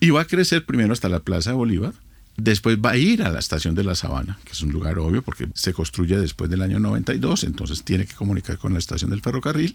Y 0.00 0.10
va 0.10 0.22
a 0.22 0.26
crecer 0.26 0.64
primero 0.64 0.92
hasta 0.92 1.08
la 1.08 1.20
Plaza 1.20 1.50
de 1.50 1.56
Bolívar, 1.56 1.92
Después 2.40 2.78
va 2.78 2.90
a 2.90 2.96
ir 2.96 3.24
a 3.24 3.30
la 3.30 3.40
estación 3.40 3.74
de 3.74 3.82
la 3.82 3.96
Sabana, 3.96 4.38
que 4.44 4.52
es 4.52 4.62
un 4.62 4.70
lugar 4.70 4.96
obvio 5.00 5.22
porque 5.22 5.48
se 5.54 5.72
construye 5.72 6.16
después 6.16 6.48
del 6.48 6.62
año 6.62 6.78
92, 6.78 7.42
entonces 7.42 7.82
tiene 7.82 8.06
que 8.06 8.14
comunicar 8.14 8.58
con 8.58 8.72
la 8.72 8.78
estación 8.78 9.10
del 9.10 9.20
ferrocarril. 9.20 9.74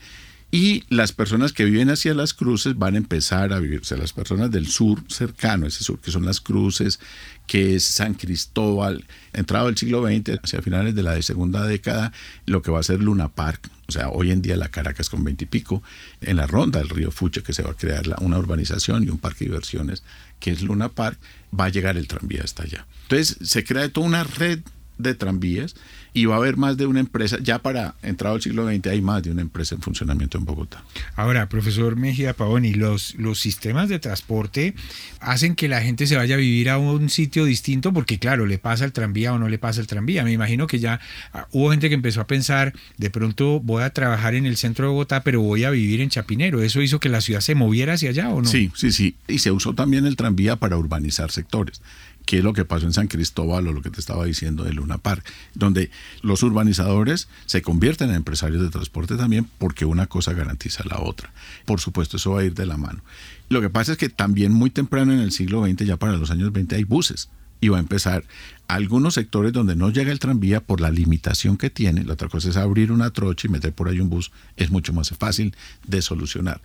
Y 0.54 0.84
las 0.90 1.14
personas 1.14 1.52
que 1.52 1.66
viven 1.66 1.90
hacia 1.90 2.14
las 2.14 2.36
cruces 2.36 2.78
van 2.78 2.94
a 2.94 3.00
empezar 3.00 3.54
a 3.54 3.60
vivir, 3.60 3.80
o 3.80 3.84
sea, 3.84 3.98
las 3.98 4.14
personas 4.14 4.52
del 4.52 4.68
sur 4.68 5.04
cercano, 5.08 5.66
ese 5.66 5.84
sur, 5.84 6.00
que 6.00 6.12
son 6.12 6.28
las 6.28 6.42
cruces, 6.42 7.00
que 7.48 7.74
es 7.74 7.84
San 7.84 8.14
Cristóbal, 8.14 9.04
entrado 9.34 9.68
el 9.68 9.78
siglo 9.78 10.06
XX, 10.06 10.40
hacia 10.44 10.62
finales 10.62 10.94
de 10.94 11.02
la 11.02 11.20
segunda 11.24 11.66
década, 11.66 12.14
lo 12.46 12.62
que 12.62 12.70
va 12.70 12.80
a 12.80 12.84
ser 12.84 13.02
Luna 13.02 13.30
Park, 13.30 13.68
o 13.88 13.92
sea, 13.92 14.10
hoy 14.10 14.30
en 14.30 14.44
día 14.44 14.56
la 14.56 14.70
Caracas 14.70 15.10
con 15.10 15.24
veintipico, 15.24 15.82
en 16.22 16.38
la 16.38 16.46
ronda 16.46 16.78
del 16.78 16.90
río 16.90 17.10
Fucha, 17.10 17.42
que 17.42 17.54
se 17.54 17.64
va 17.64 17.72
a 17.72 17.76
crear 17.76 18.04
una 18.22 18.38
urbanización 18.38 19.06
y 19.06 19.10
un 19.10 19.18
parque 19.18 19.46
de 19.46 19.50
diversiones 19.50 20.04
que 20.40 20.52
es 20.52 20.62
Luna 20.62 20.90
Park, 20.90 21.18
va 21.60 21.66
a 21.66 21.70
llegar 21.70 21.98
el 21.98 22.08
tranvía 22.08 22.44
hasta 22.44 22.62
allá. 22.62 22.86
Entonces 23.10 23.40
se 23.42 23.64
crea 23.64 23.90
toda 23.90 24.06
una 24.06 24.24
red 24.24 24.60
de 25.00 25.16
tranvías 25.16 25.76
y 26.14 26.26
va 26.26 26.36
a 26.36 26.38
haber 26.38 26.58
más 26.58 26.78
de 26.78 26.86
una 26.86 27.00
empresa, 27.00 27.38
ya 27.42 27.60
para 27.60 27.96
entrado 28.04 28.36
al 28.36 28.42
siglo 28.42 28.68
XX 28.68 28.88
hay 28.88 29.02
más 29.02 29.24
de 29.24 29.32
una 29.32 29.42
empresa 29.42 29.76
en 29.76 29.82
funcionamiento 29.82 30.38
en 30.38 30.46
Bogotá. 30.46 30.84
Ahora, 31.16 31.50
profesor 31.50 31.96
Mejía 31.96 32.34
Pavoni, 32.34 32.74
los, 32.74 33.16
los 33.16 33.40
sistemas 33.40 33.90
de 33.90 34.00
transporte 34.00 34.76
hacen 35.20 35.56
que 35.56 35.68
la 35.68 35.82
gente 35.82 36.06
se 36.06 36.16
vaya 36.16 36.36
a 36.36 36.38
vivir 36.38 36.70
a 36.70 36.78
un 36.78 37.10
sitio 37.10 37.46
distinto 37.46 37.94
porque 37.94 38.20
claro, 38.20 38.46
le 38.46 38.60
pasa 38.60 38.86
el 38.86 38.92
tranvía 38.92 39.34
o 39.34 39.40
no 39.40 39.50
le 39.50 39.58
pasa 39.58 39.82
el 39.82 39.88
tranvía. 39.88 40.24
Me 40.24 40.32
imagino 40.32 40.68
que 40.68 40.80
ya 40.80 41.00
ah, 41.34 41.48
hubo 41.52 41.72
gente 41.72 41.90
que 41.90 41.96
empezó 41.96 42.22
a 42.22 42.28
pensar, 42.28 42.74
de 42.98 43.10
pronto 43.10 43.60
voy 43.60 43.84
a 43.84 43.90
trabajar 43.90 44.36
en 44.36 44.46
el 44.46 44.58
centro 44.58 44.86
de 44.86 44.92
Bogotá, 44.92 45.24
pero 45.24 45.42
voy 45.42 45.64
a 45.64 45.72
vivir 45.72 46.02
en 46.02 46.10
Chapinero. 46.10 46.62
¿Eso 46.62 46.82
hizo 46.82 47.00
que 47.00 47.10
la 47.10 47.22
ciudad 47.22 47.42
se 47.42 47.56
moviera 47.56 47.94
hacia 47.94 48.12
allá 48.12 48.30
o 48.30 48.42
no? 48.42 48.48
Sí, 48.48 48.72
sí, 48.76 48.92
sí. 48.92 49.16
Y 49.28 49.40
se 49.40 49.52
usó 49.52 49.74
también 49.74 50.06
el 50.06 50.16
tranvía 50.16 50.58
para 50.58 50.78
urbanizar 50.78 51.32
sectores 51.32 51.82
qué 52.26 52.38
es 52.38 52.44
lo 52.44 52.54
que 52.54 52.66
pasó 52.66 52.86
en 52.86 52.94
San 52.94 53.08
Cristóbal 53.08 53.68
o 53.68 53.74
lo 53.74 53.82
que 53.82 53.90
te 53.90 54.00
estaba 54.00 54.26
diciendo 54.26 54.64
de 54.64 54.74
Luna 54.74 54.98
Park, 54.98 55.26
donde 55.54 55.92
los 56.22 56.44
urbanizadores 56.44 57.28
se 57.46 57.62
convierten 57.62 58.10
en 58.10 58.16
empresarios 58.16 58.62
de 58.62 58.70
transporte 58.70 59.16
también 59.16 59.48
porque 59.58 59.86
una 59.86 60.08
cosa 60.08 60.34
garantiza 60.34 60.84
la 60.86 61.00
otra. 61.00 61.32
Por 61.66 61.80
supuesto, 61.80 62.18
eso 62.18 62.32
va 62.32 62.42
a 62.42 62.44
ir 62.44 62.54
de 62.54 62.66
la 62.66 62.78
mano. 62.78 63.02
Lo 63.50 63.62
que 63.62 63.70
pasa 63.70 63.94
es 63.94 63.98
que 63.98 64.10
también 64.10 64.52
muy 64.54 64.70
temprano 64.70 65.14
en 65.14 65.20
el 65.20 65.32
siglo 65.32 65.66
XX, 65.66 65.86
ya 65.86 65.98
para 65.98 66.18
los 66.18 66.32
años 66.32 66.52
20, 66.52 66.76
hay 66.76 66.84
buses 66.84 67.30
y 67.60 67.70
va 67.70 67.78
a 67.78 67.82
empezar 67.82 68.26
algunos 68.68 69.14
sectores 69.14 69.54
donde 69.54 69.76
no 69.76 69.90
llega 69.90 70.12
el 70.12 70.20
tranvía 70.20 70.60
por 70.60 70.82
la 70.82 70.92
limitación 70.92 71.58
que 71.58 71.70
tiene. 71.70 72.04
La 72.04 72.14
otra 72.14 72.28
cosa 72.28 72.50
es 72.50 72.58
abrir 72.58 72.92
una 72.92 73.12
trocha 73.12 73.48
y 73.48 73.52
meter 73.52 73.72
por 73.72 73.88
ahí 73.88 74.00
un 74.00 74.10
bus. 74.10 74.32
Es 74.58 74.70
mucho 74.70 74.92
más 74.92 75.10
fácil 75.12 75.56
de 75.88 76.02
solucionar 76.02 76.62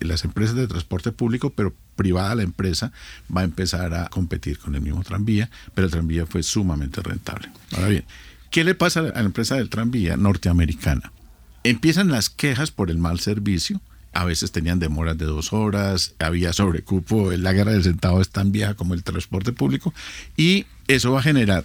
las 0.00 0.24
empresas 0.24 0.56
de 0.56 0.66
transporte 0.66 1.12
público, 1.12 1.50
pero 1.50 1.74
privada 1.96 2.34
la 2.34 2.42
empresa, 2.42 2.92
va 3.34 3.42
a 3.42 3.44
empezar 3.44 3.94
a 3.94 4.08
competir 4.08 4.58
con 4.58 4.74
el 4.74 4.80
mismo 4.80 5.02
tranvía, 5.02 5.50
pero 5.74 5.86
el 5.86 5.92
tranvía 5.92 6.26
fue 6.26 6.42
sumamente 6.42 7.02
rentable. 7.02 7.50
Ahora 7.72 7.88
bien, 7.88 8.04
¿qué 8.50 8.64
le 8.64 8.74
pasa 8.74 9.00
a 9.00 9.02
la 9.02 9.20
empresa 9.20 9.56
del 9.56 9.70
tranvía 9.70 10.16
norteamericana? 10.16 11.12
Empiezan 11.64 12.10
las 12.10 12.30
quejas 12.30 12.70
por 12.70 12.90
el 12.90 12.98
mal 12.98 13.20
servicio, 13.20 13.80
a 14.12 14.24
veces 14.24 14.50
tenían 14.50 14.78
demoras 14.78 15.16
de 15.16 15.26
dos 15.26 15.52
horas, 15.52 16.14
había 16.18 16.52
sobrecupo, 16.52 17.30
la 17.32 17.52
guerra 17.52 17.72
del 17.72 17.84
centavo 17.84 18.20
es 18.20 18.30
tan 18.30 18.50
vieja 18.50 18.74
como 18.74 18.94
el 18.94 19.04
transporte 19.04 19.52
público, 19.52 19.94
y 20.36 20.66
eso 20.88 21.12
va 21.12 21.20
a 21.20 21.24
generar 21.24 21.64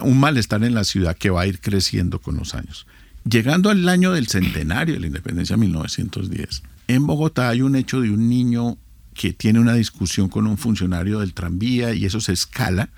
un 0.00 0.18
malestar 0.18 0.64
en 0.64 0.74
la 0.74 0.84
ciudad 0.84 1.16
que 1.16 1.30
va 1.30 1.42
a 1.42 1.46
ir 1.46 1.60
creciendo 1.60 2.18
con 2.18 2.36
los 2.36 2.54
años. 2.54 2.86
Llegando 3.28 3.70
al 3.70 3.88
año 3.88 4.12
del 4.12 4.26
centenario 4.26 4.94
de 4.94 5.00
la 5.00 5.06
independencia, 5.06 5.56
1910, 5.56 6.62
en 6.88 7.06
Bogotá 7.06 7.48
hay 7.48 7.62
un 7.62 7.76
hecho 7.76 8.00
de 8.00 8.10
un 8.10 8.28
niño 8.28 8.76
que 9.14 9.32
tiene 9.32 9.60
una 9.60 9.74
discusión 9.74 10.28
con 10.28 10.46
un 10.46 10.58
funcionario 10.58 11.20
del 11.20 11.32
tranvía 11.32 11.94
y 11.94 12.04
eso 12.04 12.20
se 12.20 12.32
escala 12.32 12.90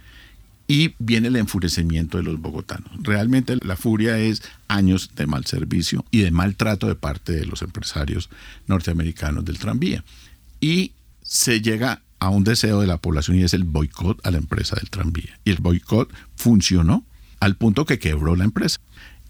y 0.68 0.94
viene 0.98 1.28
el 1.28 1.36
enfurecimiento 1.36 2.16
de 2.16 2.24
los 2.24 2.40
bogotanos. 2.40 2.90
Realmente 3.02 3.56
la 3.62 3.76
furia 3.76 4.18
es 4.18 4.42
años 4.68 5.10
de 5.14 5.26
mal 5.26 5.46
servicio 5.46 6.04
y 6.10 6.20
de 6.20 6.30
maltrato 6.30 6.88
de 6.88 6.96
parte 6.96 7.32
de 7.32 7.46
los 7.46 7.62
empresarios 7.62 8.28
norteamericanos 8.66 9.44
del 9.44 9.58
tranvía. 9.58 10.04
Y 10.60 10.92
se 11.22 11.60
llega 11.60 12.02
a 12.18 12.30
un 12.30 12.44
deseo 12.44 12.80
de 12.80 12.86
la 12.86 12.98
población 12.98 13.38
y 13.38 13.44
es 13.44 13.54
el 13.54 13.64
boicot 13.64 14.24
a 14.26 14.30
la 14.30 14.38
empresa 14.38 14.76
del 14.76 14.90
tranvía. 14.90 15.38
Y 15.44 15.50
el 15.50 15.58
boicot 15.58 16.12
funcionó 16.34 17.04
al 17.40 17.56
punto 17.56 17.84
que 17.84 17.98
quebró 17.98 18.34
la 18.36 18.44
empresa 18.44 18.80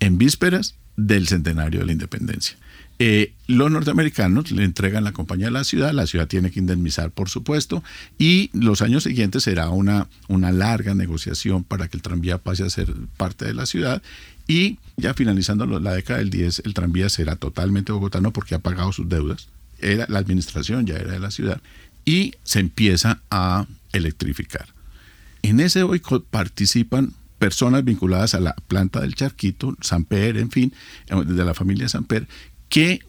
en 0.00 0.18
vísperas 0.18 0.76
del 0.96 1.26
centenario 1.28 1.80
de 1.80 1.86
la 1.86 1.92
independencia. 1.92 2.56
Eh, 2.98 3.34
los 3.46 3.70
norteamericanos 3.70 4.50
le 4.50 4.64
entregan 4.64 5.04
la 5.04 5.12
compañía 5.12 5.48
a 5.48 5.50
la 5.50 5.64
ciudad, 5.64 5.92
la 5.92 6.06
ciudad 6.06 6.26
tiene 6.26 6.50
que 6.50 6.60
indemnizar, 6.60 7.10
por 7.10 7.28
supuesto, 7.28 7.84
y 8.18 8.50
los 8.54 8.80
años 8.80 9.02
siguientes 9.02 9.42
será 9.42 9.68
una, 9.68 10.08
una 10.28 10.50
larga 10.50 10.94
negociación 10.94 11.62
para 11.62 11.88
que 11.88 11.98
el 11.98 12.02
tranvía 12.02 12.38
pase 12.38 12.64
a 12.64 12.70
ser 12.70 12.92
parte 13.16 13.44
de 13.44 13.54
la 13.54 13.66
ciudad. 13.66 14.02
Y 14.48 14.78
ya 14.96 15.12
finalizando 15.12 15.66
la 15.66 15.92
década 15.92 16.20
del 16.20 16.30
10, 16.30 16.62
el 16.64 16.74
tranvía 16.74 17.08
será 17.08 17.36
totalmente 17.36 17.92
bogotano 17.92 18.32
porque 18.32 18.54
ha 18.54 18.60
pagado 18.60 18.92
sus 18.92 19.08
deudas. 19.08 19.48
Era, 19.78 20.06
la 20.08 20.18
administración 20.18 20.86
ya 20.86 20.96
era 20.96 21.12
de 21.12 21.20
la 21.20 21.30
ciudad 21.30 21.60
y 22.06 22.32
se 22.44 22.60
empieza 22.60 23.20
a 23.30 23.66
electrificar. 23.92 24.68
En 25.42 25.60
ese 25.60 25.82
boicot 25.82 26.24
participan 26.24 27.12
personas 27.38 27.84
vinculadas 27.84 28.34
a 28.34 28.40
la 28.40 28.54
planta 28.54 29.00
del 29.00 29.14
Charquito, 29.14 29.76
Samper, 29.80 30.38
en 30.38 30.50
fin, 30.50 30.72
de 31.08 31.44
la 31.44 31.52
familia 31.52 31.88
Samper, 31.88 32.26
que, 32.76 33.00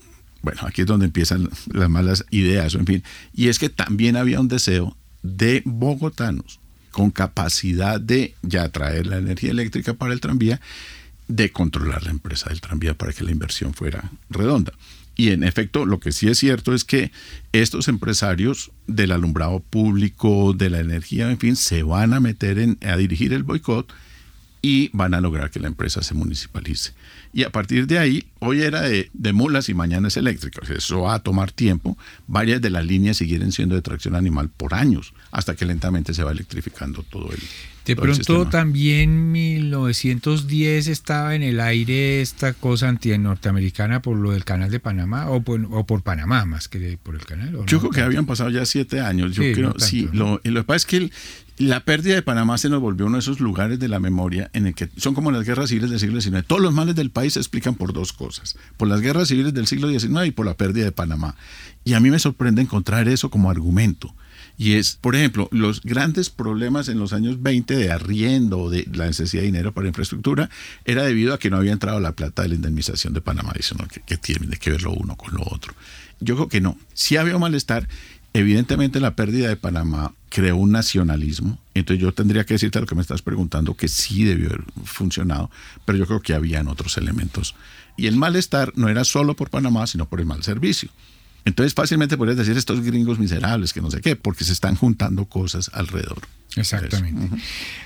bueno, 0.43 0.61
aquí 0.63 0.83
es 0.83 0.87
donde 0.87 1.07
empiezan 1.07 1.49
las 1.73 1.89
malas 1.89 2.23
ideas, 2.31 2.73
en 2.75 2.85
fin, 2.85 3.03
y 3.33 3.49
es 3.49 3.59
que 3.59 3.67
también 3.67 4.15
había 4.15 4.39
un 4.39 4.47
deseo 4.47 4.95
de 5.23 5.61
bogotanos 5.65 6.61
con 6.91 7.11
capacidad 7.11 7.99
de 7.99 8.33
ya 8.43 8.69
traer 8.69 9.07
la 9.07 9.17
energía 9.17 9.51
eléctrica 9.51 9.93
para 9.93 10.13
el 10.13 10.21
tranvía, 10.21 10.61
de 11.27 11.51
controlar 11.51 12.03
la 12.03 12.11
empresa 12.11 12.47
del 12.47 12.61
tranvía 12.61 12.93
para 12.93 13.11
que 13.11 13.25
la 13.25 13.31
inversión 13.31 13.73
fuera 13.73 14.09
redonda. 14.29 14.71
Y 15.17 15.31
en 15.31 15.43
efecto, 15.43 15.85
lo 15.85 15.99
que 15.99 16.13
sí 16.13 16.29
es 16.29 16.37
cierto 16.37 16.73
es 16.73 16.85
que 16.85 17.11
estos 17.51 17.89
empresarios 17.89 18.71
del 18.87 19.11
alumbrado 19.11 19.59
público, 19.59 20.53
de 20.53 20.69
la 20.69 20.79
energía, 20.79 21.29
en 21.29 21.39
fin, 21.39 21.57
se 21.57 21.83
van 21.83 22.13
a 22.13 22.21
meter 22.21 22.57
en, 22.57 22.77
a 22.87 22.95
dirigir 22.95 23.33
el 23.33 23.43
boicot 23.43 23.91
y 24.61 24.89
van 24.93 25.13
a 25.13 25.21
lograr 25.21 25.51
que 25.51 25.59
la 25.59 25.67
empresa 25.67 26.01
se 26.01 26.13
municipalice. 26.13 26.93
Y 27.33 27.43
a 27.43 27.51
partir 27.51 27.87
de 27.87 27.99
ahí, 27.99 28.25
hoy 28.39 28.61
era 28.61 28.81
de, 28.81 29.09
mulas 29.33 29.69
y 29.69 29.73
mañana 29.73 30.07
es 30.07 30.17
eléctrica. 30.17 30.61
eso 30.73 31.01
va 31.01 31.15
a 31.15 31.19
tomar 31.19 31.51
tiempo. 31.51 31.97
Varias 32.27 32.61
de 32.61 32.69
las 32.69 32.85
líneas 32.85 33.17
siguen 33.17 33.51
siendo 33.51 33.75
de 33.75 33.81
tracción 33.81 34.15
animal 34.15 34.49
por 34.49 34.73
años, 34.73 35.13
hasta 35.31 35.55
que 35.55 35.65
lentamente 35.65 36.13
se 36.13 36.23
va 36.23 36.31
electrificando 36.31 37.03
todo 37.03 37.31
el, 37.31 37.39
de 37.87 37.95
pronto 37.95 38.45
también 38.47 38.97
en 38.97 39.31
1910 39.31 40.87
estaba 40.87 41.35
en 41.35 41.43
el 41.43 41.61
aire 41.61 42.19
esta 42.19 42.51
cosa 42.51 42.89
anti-norteamericana 42.89 44.01
por 44.01 44.17
lo 44.17 44.31
del 44.31 44.43
canal 44.43 44.69
de 44.69 44.81
Panamá 44.81 45.29
o 45.29 45.41
por, 45.41 46.03
Panamá 46.03 46.43
más 46.43 46.67
que 46.67 46.97
por 47.01 47.15
el 47.15 47.25
canal. 47.25 47.57
Yo 47.65 47.79
creo 47.79 47.91
que 47.91 48.01
habían 48.01 48.25
pasado 48.25 48.49
ya 48.49 48.65
siete 48.65 48.99
años. 48.99 49.33
Yo 49.33 49.43
creo, 49.53 49.73
sí. 49.79 50.09
Lo, 50.11 50.41
lo, 50.43 50.61
que 50.61 50.63
pasa 50.65 50.75
es 50.75 50.85
que 50.85 51.11
la 51.57 51.79
pérdida 51.79 52.13
de 52.15 52.21
Panamá 52.21 52.57
se 52.57 52.69
nos 52.69 52.81
volvió 52.81 53.07
uno 53.07 53.15
de 53.15 53.21
esos 53.21 53.39
lugares 53.39 53.79
de 53.79 53.87
la 53.87 53.99
memoria 53.99 54.49
en 54.53 54.67
el 54.67 54.75
que 54.75 54.89
son 54.97 55.15
como 55.15 55.31
las 55.31 55.45
guerras 55.45 55.69
civiles 55.69 55.89
del 55.89 55.99
siglo 55.99 56.21
XIX. 56.21 56.45
Todos 56.45 56.61
los 56.61 56.73
males 56.73 56.95
del 56.95 57.09
país 57.09 57.33
se 57.33 57.39
explican 57.39 57.75
por 57.75 57.93
dos 57.93 58.13
cosas, 58.13 58.55
por 58.77 58.87
las 58.87 59.01
guerras 59.01 59.29
civiles 59.29 59.53
del 59.53 59.65
siglo 59.65 59.89
XIX 59.89 60.27
y 60.27 60.31
por 60.31 60.45
la 60.45 60.55
pérdida 60.55 60.85
de 60.85 60.91
Panamá. 60.91 61.35
Y 61.83 61.93
a 61.93 61.99
mí 61.99 62.11
me 62.11 62.19
sorprende 62.19 62.61
encontrar 62.61 63.07
eso 63.07 63.29
como 63.29 63.49
argumento. 63.49 64.13
Y 64.59 64.73
es, 64.73 64.95
por 64.95 65.15
ejemplo, 65.15 65.47
los 65.51 65.81
grandes 65.81 66.29
problemas 66.29 66.89
en 66.89 66.99
los 66.99 67.13
años 67.13 67.41
20 67.41 67.75
de 67.75 67.91
arriendo, 67.91 68.69
de 68.69 68.87
la 68.91 69.05
necesidad 69.05 69.41
de 69.41 69.47
dinero 69.47 69.71
para 69.71 69.87
infraestructura, 69.87 70.49
era 70.83 71.03
debido 71.03 71.33
a 71.33 71.39
que 71.39 71.49
no 71.49 71.57
había 71.57 71.73
entrado 71.73 71.99
la 71.99 72.13
plata 72.13 72.41
de 72.41 72.49
la 72.49 72.55
indemnización 72.55 73.13
de 73.13 73.21
Panamá. 73.21 73.53
Dice, 73.55 73.75
¿no? 73.75 73.87
que, 73.87 74.17
tiene 74.17 74.57
que 74.57 74.71
ver 74.71 74.81
lo 74.81 74.91
uno 74.91 75.15
con 75.15 75.33
lo 75.35 75.43
otro. 75.43 75.73
Yo 76.19 76.35
creo 76.35 76.49
que 76.49 76.61
no. 76.61 76.77
Si 76.93 77.17
había 77.17 77.35
un 77.35 77.41
malestar. 77.41 77.87
Evidentemente 78.33 78.99
la 78.99 79.15
pérdida 79.15 79.47
de 79.49 79.55
Panamá 79.55 80.13
creó 80.29 80.57
un 80.57 80.71
nacionalismo. 80.71 81.57
Entonces 81.73 82.01
yo 82.01 82.13
tendría 82.13 82.45
que 82.45 82.53
decirte 82.53 82.79
lo 82.79 82.85
que 82.85 82.95
me 82.95 83.01
estás 83.01 83.21
preguntando, 83.21 83.75
que 83.75 83.87
sí 83.87 84.23
debió 84.23 84.47
haber 84.47 84.63
funcionado, 84.83 85.49
pero 85.85 85.97
yo 85.97 86.05
creo 86.05 86.21
que 86.21 86.33
habían 86.33 86.67
otros 86.67 86.97
elementos. 86.97 87.55
Y 87.95 88.07
el 88.07 88.15
malestar 88.15 88.73
no 88.75 88.89
era 88.89 89.03
solo 89.03 89.35
por 89.35 89.49
Panamá, 89.49 89.87
sino 89.87 90.07
por 90.07 90.19
el 90.19 90.25
mal 90.25 90.43
servicio. 90.43 90.89
Entonces 91.45 91.73
fácilmente 91.73 92.17
podrías 92.17 92.37
decir 92.37 92.57
estos 92.57 92.81
gringos 92.81 93.19
miserables, 93.19 93.71
que 93.71 93.81
no 93.81 93.89
sé 93.89 94.01
qué, 94.01 94.17
porque 94.17 94.43
se 94.43 94.51
están 94.51 94.75
juntando 94.75 95.25
cosas 95.25 95.71
alrededor. 95.73 96.19
Exactamente. 96.57 97.37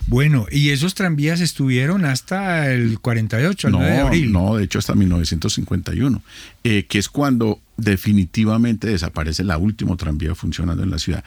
Bueno, 0.08 0.48
¿y 0.52 0.70
esos 0.70 0.96
tranvías 0.96 1.42
estuvieron 1.42 2.06
hasta 2.06 2.72
el 2.72 3.00
48, 3.00 3.68
el 3.68 3.74
9 3.74 3.92
de 3.92 4.00
abril? 4.00 4.32
No, 4.32 4.56
de 4.56 4.64
hecho 4.64 4.80
hasta 4.80 4.96
1951, 4.96 6.24
eh, 6.64 6.86
que 6.90 6.98
es 6.98 7.08
cuando 7.08 7.60
definitivamente 7.82 8.88
desaparece 8.88 9.44
la 9.44 9.58
última 9.58 9.96
tranvía 9.98 10.36
funcionando 10.36 10.84
en 10.84 10.92
la 10.92 11.00
ciudad. 11.00 11.24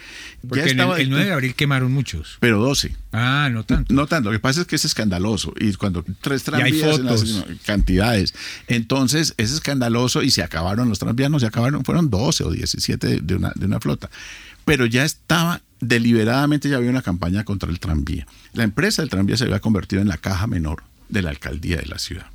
Porque 0.47 0.71
el, 0.71 0.77
9 0.77 1.25
de 1.25 1.33
abril 1.33 1.55
quemaron 1.55 1.93
muchos. 1.93 2.39
Pero 2.41 2.61
12. 2.61 2.95
Ah, 3.13 3.49
no 3.53 3.65
tanto. 3.65 3.93
No 3.93 4.07
tanto. 4.07 4.31
Lo 4.31 4.37
que 4.37 4.41
pasa 4.41 4.61
es 4.63 4.67
que 4.67 4.77
es 4.77 4.85
escandaloso. 4.85 5.53
Y 5.59 5.73
cuando 5.75 6.05
tres 6.21 6.45
tranvías 6.45 6.99
en 6.99 7.05
las 7.05 7.45
cantidades. 7.65 8.35
Entonces 8.69 9.35
es 9.37 9.53
escandaloso 9.53 10.23
y 10.23 10.31
se 10.31 10.43
acabaron 10.43 10.89
los 10.89 10.99
tranvías, 10.99 11.31
no 11.31 11.41
se 11.41 11.47
acabaron, 11.47 11.85
fueron 11.85 12.11
12 12.11 12.45
o 12.45 12.51
17 12.51 13.21
de 13.21 13.35
una, 13.35 13.53
de 13.55 13.67
una 13.67 13.81
flota. 13.81 14.11
Pero 14.65 14.87
ya 14.87 15.05
estaba 15.05 15.61
deliberadamente 15.81 16.71
ya 16.71 16.77
había 16.77 16.91
una 16.91 17.03
campaña 17.03 17.45
contra 17.45 17.71
el 17.71 17.79
tranvía. 17.79 18.27
La 18.55 18.65
empresa 18.65 19.03
del 19.03 19.11
tranvía 19.11 19.37
se 19.37 19.45
había 19.45 19.61
convertido 19.61 20.01
en 20.01 20.09
la 20.09 20.17
caja 20.17 20.47
menor 20.47 20.83
de 21.09 21.23
la 21.23 21.31
alcaldía 21.31 21.77
de 21.77 21.87
la 21.87 21.99
ciudad. 21.99 22.27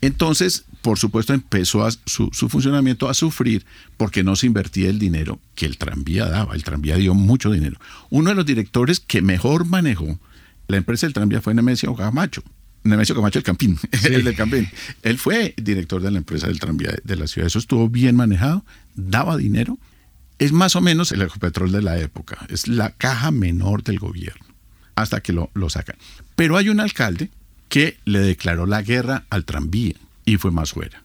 Entonces, 0.00 0.64
por 0.82 0.98
supuesto, 0.98 1.34
empezó 1.34 1.86
su, 2.06 2.30
su, 2.32 2.48
funcionamiento 2.48 3.08
a 3.08 3.14
sufrir 3.14 3.66
porque 3.96 4.22
no 4.22 4.34
se 4.34 4.46
invertía 4.46 4.88
el 4.88 4.98
dinero 4.98 5.38
que 5.54 5.66
el 5.66 5.76
tranvía 5.76 6.26
daba. 6.26 6.54
El 6.54 6.64
tranvía 6.64 6.96
dio 6.96 7.14
mucho 7.14 7.50
dinero. 7.50 7.78
Uno 8.08 8.30
de 8.30 8.36
los 8.36 8.46
directores 8.46 9.00
que 9.00 9.20
mejor 9.20 9.66
manejó 9.66 10.18
la 10.68 10.78
empresa 10.78 11.06
del 11.06 11.12
tranvía 11.12 11.42
fue 11.42 11.54
Nemesio 11.54 11.94
Camacho. 11.94 12.42
Nemesio 12.82 13.14
Camacho, 13.14 13.38
el 13.38 13.44
Campín, 13.44 13.78
el 14.04 14.24
del 14.24 14.36
Campín. 14.36 14.68
Él 15.02 15.18
fue 15.18 15.54
director 15.56 16.00
de 16.00 16.10
la 16.10 16.18
empresa 16.18 16.46
del 16.46 16.60
tranvía 16.60 16.94
de 17.04 17.16
la 17.16 17.26
ciudad. 17.26 17.46
Eso 17.48 17.58
estuvo 17.58 17.88
bien 17.90 18.16
manejado, 18.16 18.64
daba 18.94 19.36
dinero 19.36 19.78
es 20.40 20.52
más 20.52 20.74
o 20.74 20.80
menos 20.80 21.12
el 21.12 21.20
Ecopetrol 21.20 21.70
de 21.70 21.82
la 21.82 21.98
época, 21.98 22.46
es 22.48 22.66
la 22.66 22.92
caja 22.92 23.30
menor 23.30 23.82
del 23.82 23.98
gobierno, 23.98 24.46
hasta 24.94 25.20
que 25.20 25.34
lo, 25.34 25.50
sacan. 25.68 25.96
Pero 26.34 26.56
hay 26.56 26.70
un 26.70 26.80
alcalde 26.80 27.30
que 27.70 27.96
le 28.04 28.18
declaró 28.18 28.66
la 28.66 28.82
guerra 28.82 29.24
al 29.30 29.46
tranvía 29.46 29.94
y 30.26 30.36
fue 30.36 30.50
Masuera. 30.50 31.02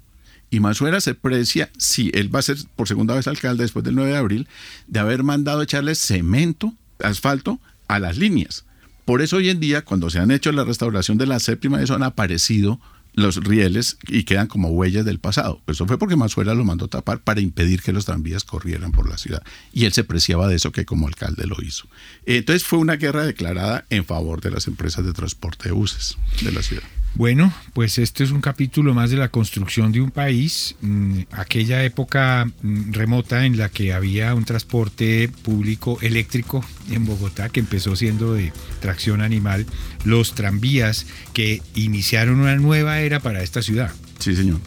Y 0.49 0.59
Masuera 0.59 0.99
se 0.99 1.13
precia, 1.15 1.69
si 1.77 2.11
él 2.13 2.33
va 2.33 2.39
a 2.39 2.41
ser 2.43 2.57
por 2.75 2.87
segunda 2.87 3.15
vez 3.15 3.27
alcalde 3.27 3.63
después 3.63 3.85
del 3.85 3.95
9 3.95 4.11
de 4.11 4.17
abril, 4.17 4.47
de 4.87 4.99
haber 4.99 5.23
mandado 5.23 5.61
echarle 5.61 5.95
cemento, 5.95 6.73
asfalto 6.99 7.59
a 7.87 7.99
las 7.99 8.17
líneas. 8.17 8.65
Por 9.05 9.21
eso 9.21 9.37
hoy 9.37 9.49
en 9.49 9.59
día, 9.59 9.83
cuando 9.83 10.09
se 10.09 10.19
han 10.19 10.31
hecho 10.31 10.51
la 10.51 10.63
restauración 10.63 11.17
de 11.17 11.27
la 11.27 11.39
séptima, 11.39 11.81
eso 11.81 11.93
han 11.93 12.03
aparecido 12.03 12.79
los 13.15 13.37
rieles 13.37 13.97
y 14.07 14.23
quedan 14.23 14.47
como 14.47 14.69
huellas 14.69 15.05
del 15.05 15.19
pasado. 15.19 15.61
Eso 15.67 15.87
fue 15.87 15.97
porque 15.97 16.15
Mazuela 16.15 16.53
lo 16.53 16.65
mandó 16.65 16.87
tapar 16.87 17.21
para 17.21 17.41
impedir 17.41 17.81
que 17.81 17.93
los 17.93 18.05
tranvías 18.05 18.43
corrieran 18.43 18.91
por 18.91 19.09
la 19.09 19.17
ciudad. 19.17 19.41
Y 19.71 19.85
él 19.85 19.93
se 19.93 20.03
preciaba 20.03 20.47
de 20.47 20.55
eso 20.55 20.71
que 20.71 20.85
como 20.85 21.07
alcalde 21.07 21.47
lo 21.47 21.55
hizo. 21.61 21.87
Entonces 22.25 22.65
fue 22.65 22.79
una 22.79 22.97
guerra 22.97 23.25
declarada 23.25 23.85
en 23.89 24.05
favor 24.05 24.41
de 24.41 24.51
las 24.51 24.67
empresas 24.67 25.05
de 25.05 25.13
transporte 25.13 25.69
de 25.69 25.71
buses 25.71 26.17
de 26.41 26.51
la 26.51 26.61
ciudad. 26.61 26.83
Bueno, 27.15 27.53
pues 27.73 27.97
este 27.97 28.25
es 28.25 28.31
un 28.31 28.41
capítulo 28.41 28.93
más 28.93 29.09
de 29.09 29.15
la 29.15 29.29
construcción 29.29 29.93
de 29.93 30.01
un 30.01 30.11
país, 30.11 30.75
mm, 30.81 31.21
aquella 31.31 31.81
época 31.85 32.45
mm, 32.61 32.91
remota 32.91 33.45
en 33.45 33.57
la 33.57 33.69
que 33.69 33.93
había 33.93 34.33
un 34.35 34.43
transporte 34.43 35.29
público 35.43 35.97
eléctrico 36.01 36.63
en 36.91 37.05
Bogotá 37.05 37.47
que 37.47 37.61
empezó 37.61 37.95
siendo 37.95 38.33
de 38.33 38.51
tracción 38.81 39.21
animal, 39.21 39.65
los 40.03 40.35
tranvías 40.35 41.05
que 41.33 41.61
iniciaron 41.73 42.41
una 42.41 42.57
nueva 42.57 42.99
era 42.99 43.21
para 43.21 43.43
esta 43.43 43.61
ciudad. 43.61 43.91
Sí, 44.19 44.35
señor. 44.35 44.59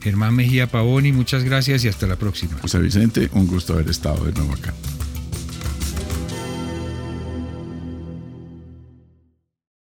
Germán 0.00 0.34
Mejía 0.34 0.66
Pavoni, 0.66 1.12
muchas 1.12 1.44
gracias 1.44 1.84
y 1.84 1.88
hasta 1.88 2.06
la 2.06 2.16
próxima. 2.16 2.58
José 2.62 2.78
Vicente, 2.78 3.28
un 3.32 3.46
gusto 3.46 3.74
haber 3.74 3.90
estado 3.90 4.24
de 4.24 4.32
nuevo 4.32 4.54
acá. 4.54 4.72